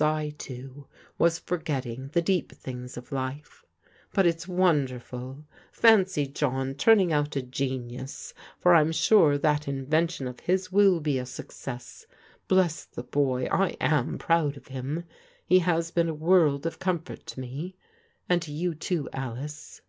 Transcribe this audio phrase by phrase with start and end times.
[0.00, 0.34] I.
[0.38, 0.88] toe*
[1.18, 3.64] was forgetting the deep things of life:
[4.12, 10.40] bat its wooderfuL Fancy John turning out a pKiius; for I*m sure that invention of
[10.40, 12.06] his will be a suc ces<>.
[12.48, 13.48] Bless the bey.
[13.48, 15.04] I «bk proud of him!
[15.46, 17.76] He has been a world of comfort to toe;
[18.28, 19.80] and to you, too, Alice."